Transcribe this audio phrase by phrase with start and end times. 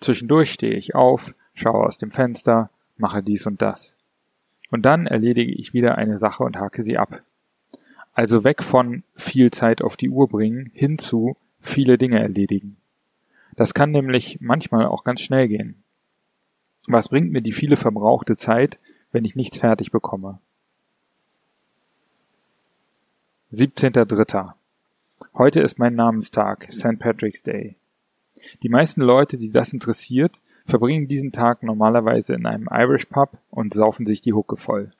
[0.00, 2.66] Zwischendurch stehe ich auf, schaue aus dem Fenster,
[2.96, 3.94] mache dies und das.
[4.72, 7.22] Und dann erledige ich wieder eine Sache und hake sie ab.
[8.12, 12.76] Also weg von viel Zeit auf die Uhr bringen hin zu viele Dinge erledigen.
[13.56, 15.82] Das kann nämlich manchmal auch ganz schnell gehen.
[16.86, 18.78] Was bringt mir die viele verbrauchte Zeit,
[19.12, 20.40] wenn ich nichts fertig bekomme?
[23.52, 24.52] 17.3.
[25.34, 26.98] Heute ist mein Namenstag, St.
[26.98, 27.76] Patrick's Day.
[28.62, 33.74] Die meisten Leute, die das interessiert, verbringen diesen Tag normalerweise in einem Irish Pub und
[33.74, 34.92] saufen sich die Hucke voll.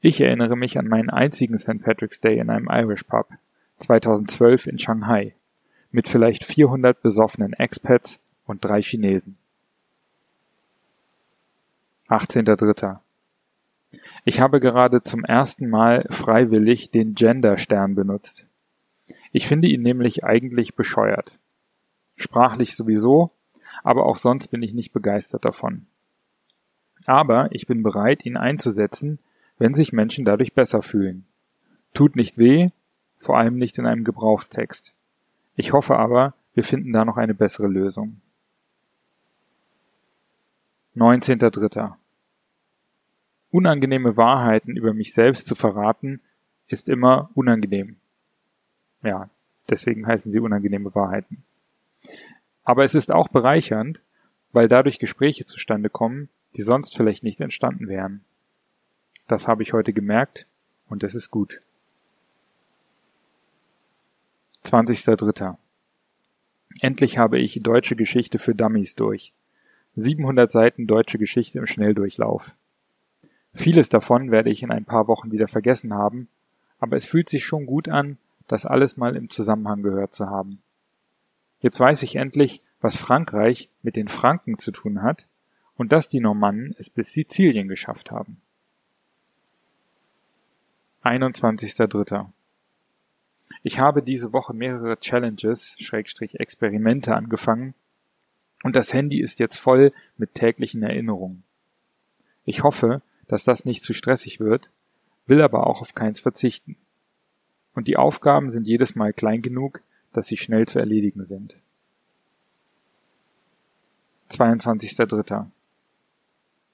[0.00, 1.82] Ich erinnere mich an meinen einzigen St.
[1.82, 3.28] Patrick's Day in einem Irish Pub,
[3.78, 5.34] 2012 in Shanghai,
[5.90, 9.38] mit vielleicht 400 besoffenen Expats und drei Chinesen.
[12.08, 12.98] 18.3.
[14.24, 18.46] Ich habe gerade zum ersten Mal freiwillig den Gender-Stern benutzt.
[19.32, 21.38] Ich finde ihn nämlich eigentlich bescheuert.
[22.16, 23.30] Sprachlich sowieso,
[23.82, 25.86] aber auch sonst bin ich nicht begeistert davon.
[27.06, 29.18] Aber ich bin bereit, ihn einzusetzen,
[29.58, 31.24] wenn sich Menschen dadurch besser fühlen.
[31.94, 32.70] Tut nicht weh,
[33.18, 34.92] vor allem nicht in einem Gebrauchstext.
[35.54, 38.20] Ich hoffe aber, wir finden da noch eine bessere Lösung.
[40.96, 41.94] 19.3.
[43.50, 46.20] Unangenehme Wahrheiten über mich selbst zu verraten,
[46.68, 47.96] ist immer unangenehm.
[49.02, 49.30] Ja,
[49.70, 51.44] deswegen heißen sie unangenehme Wahrheiten.
[52.64, 54.00] Aber es ist auch bereichernd,
[54.52, 58.24] weil dadurch Gespräche zustande kommen, die sonst vielleicht nicht entstanden wären.
[59.26, 60.46] Das habe ich heute gemerkt
[60.88, 61.60] und es ist gut.
[64.64, 65.56] 20.03.
[66.80, 69.32] Endlich habe ich deutsche Geschichte für Dummies durch.
[69.96, 72.52] 700 Seiten deutsche Geschichte im Schnelldurchlauf.
[73.54, 76.28] Vieles davon werde ich in ein paar Wochen wieder vergessen haben,
[76.78, 80.60] aber es fühlt sich schon gut an, das alles mal im Zusammenhang gehört zu haben.
[81.60, 85.26] Jetzt weiß ich endlich, was Frankreich mit den Franken zu tun hat
[85.76, 88.42] und dass die Normannen es bis Sizilien geschafft haben.
[91.06, 92.26] 21.03.
[93.62, 97.74] Ich habe diese Woche mehrere Challenges, Schrägstrich Experimente angefangen
[98.64, 101.44] und das Handy ist jetzt voll mit täglichen Erinnerungen.
[102.44, 104.70] Ich hoffe, dass das nicht zu stressig wird,
[105.26, 106.76] will aber auch auf keins verzichten.
[107.74, 111.56] Und die Aufgaben sind jedes Mal klein genug, dass sie schnell zu erledigen sind.
[114.30, 115.46] 22.03.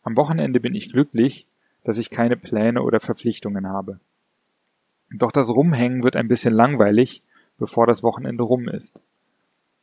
[0.04, 1.46] Am Wochenende bin ich glücklich,
[1.84, 4.00] dass ich keine Pläne oder Verpflichtungen habe.
[5.14, 7.22] Doch das Rumhängen wird ein bisschen langweilig,
[7.58, 9.02] bevor das Wochenende rum ist.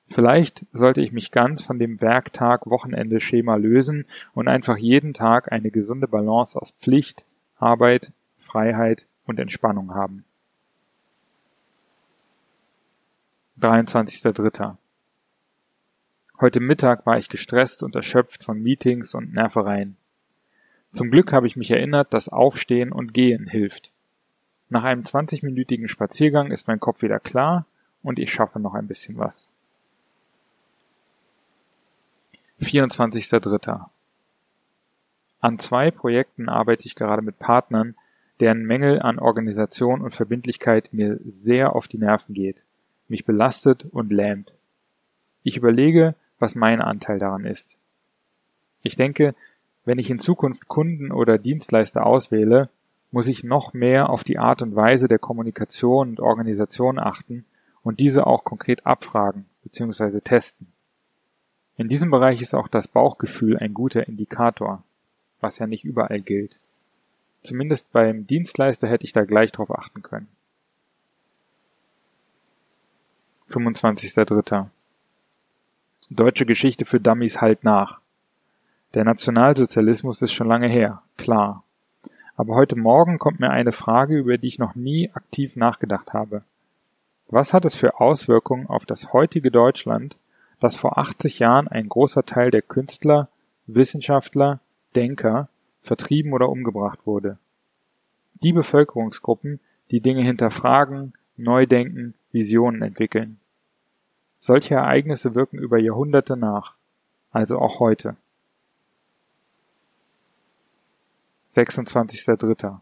[0.10, 6.08] Vielleicht sollte ich mich ganz von dem Werktag-Wochenende-Schema lösen und einfach jeden Tag eine gesunde
[6.08, 7.26] Balance aus Pflicht,
[7.58, 10.26] Arbeit, Freiheit und Entspannung haben.
[13.62, 14.78] 23.3.
[16.40, 19.98] Heute Mittag war ich gestresst und erschöpft von Meetings und Nervereien.
[20.94, 23.92] Zum Glück habe ich mich erinnert, dass Aufstehen und Gehen hilft.
[24.70, 27.66] Nach einem 20-minütigen Spaziergang ist mein Kopf wieder klar
[28.04, 29.50] und ich schaffe noch ein bisschen was.
[32.62, 33.86] 24.3.
[35.42, 37.96] An zwei Projekten arbeite ich gerade mit Partnern,
[38.40, 42.64] deren Mängel an Organisation und Verbindlichkeit mir sehr auf die Nerven geht,
[43.08, 44.54] mich belastet und lähmt.
[45.44, 47.78] Ich überlege, was mein Anteil daran ist.
[48.84, 49.34] Ich denke,
[49.86, 52.70] wenn ich in Zukunft Kunden oder Dienstleister auswähle,
[53.12, 57.46] muss ich noch mehr auf die Art und Weise der Kommunikation und Organisation achten
[57.84, 60.22] und diese auch konkret abfragen bzw.
[60.22, 60.68] testen.
[61.78, 64.84] In diesem Bereich ist auch das Bauchgefühl ein guter Indikator,
[65.40, 66.60] was ja nicht überall gilt.
[67.42, 70.28] Zumindest beim Dienstleister hätte ich da gleich drauf achten können.
[73.50, 74.68] 25.3.
[76.10, 78.02] Deutsche Geschichte für Dummies halt nach.
[78.94, 81.64] Der Nationalsozialismus ist schon lange her, klar.
[82.40, 86.44] Aber heute Morgen kommt mir eine Frage, über die ich noch nie aktiv nachgedacht habe.
[87.28, 90.16] Was hat es für Auswirkungen auf das heutige Deutschland,
[90.62, 93.28] dass vor 80 Jahren ein großer Teil der Künstler,
[93.68, 94.62] Wissenschaftler,
[94.96, 95.50] Denker
[95.82, 97.38] vertrieben oder umgebracht wurde?
[98.36, 99.60] Die Bevölkerungsgruppen,
[99.92, 103.38] die Dinge hinterfragen, neu denken, Visionen entwickeln.
[104.40, 106.76] Solche Ereignisse wirken über Jahrhunderte nach,
[107.34, 108.16] also auch heute.
[111.52, 112.80] 26.03.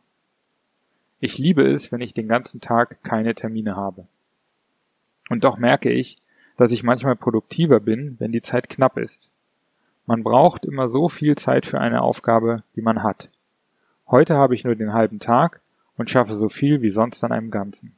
[1.19, 4.07] Ich liebe es, wenn ich den ganzen Tag keine Termine habe.
[5.29, 6.17] Und doch merke ich,
[6.57, 9.29] dass ich manchmal produktiver bin, wenn die Zeit knapp ist.
[10.05, 13.29] Man braucht immer so viel Zeit für eine Aufgabe, wie man hat.
[14.07, 15.59] Heute habe ich nur den halben Tag
[15.97, 17.93] und schaffe so viel wie sonst an einem Ganzen.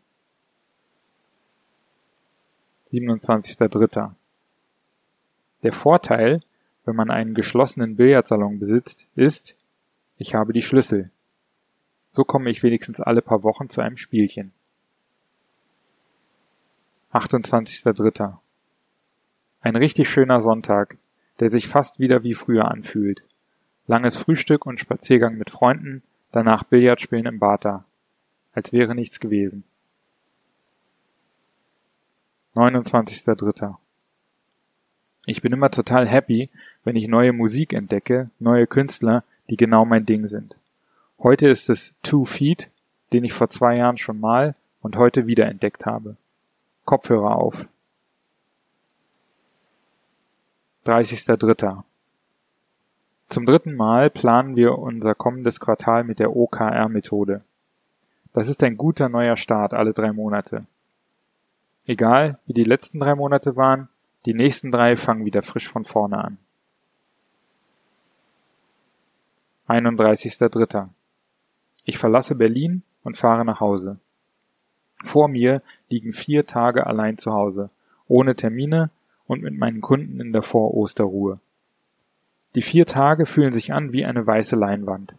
[2.91, 4.11] 27.03.
[5.61, 6.41] Der Vorteil,
[6.85, 9.55] wenn man einen geschlossenen Billardsalon besitzt, ist,
[10.19, 11.09] ich habe die Schlüssel.
[12.11, 14.51] So komme ich wenigstens alle paar Wochen zu einem Spielchen.
[17.13, 18.37] 28.03.
[19.61, 20.97] Ein richtig schöner Sonntag,
[21.39, 23.23] der sich fast wieder wie früher anfühlt.
[23.87, 27.85] Langes Frühstück und Spaziergang mit Freunden, danach Billardspielen im Bata.
[28.53, 29.63] Als wäre nichts gewesen.
[32.55, 33.75] 29.03.
[35.25, 36.49] Ich bin immer total happy,
[36.83, 40.57] wenn ich neue Musik entdecke, neue Künstler, die genau mein Ding sind.
[41.21, 42.69] Heute ist es Two Feet,
[43.11, 46.15] den ich vor zwei Jahren schon mal und heute wieder entdeckt habe.
[46.85, 47.67] Kopfhörer auf.
[50.85, 51.83] 30.03.
[53.27, 57.41] Zum dritten Mal planen wir unser kommendes Quartal mit der OKR-Methode.
[58.33, 60.65] Das ist ein guter neuer Start alle drei Monate.
[61.85, 63.89] Egal, wie die letzten drei Monate waren,
[64.25, 66.37] die nächsten drei fangen wieder frisch von vorne an.
[69.69, 70.89] 31.03.
[71.85, 73.99] Ich verlasse Berlin und fahre nach Hause.
[75.03, 77.69] Vor mir liegen vier Tage allein zu Hause,
[78.07, 78.89] ohne Termine
[79.27, 81.39] und mit meinen Kunden in der Vorosterruhe.
[82.55, 85.15] Die vier Tage fühlen sich an wie eine weiße Leinwand.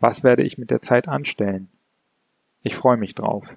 [0.00, 1.68] Was werde ich mit der Zeit anstellen?
[2.62, 3.56] Ich freue mich drauf.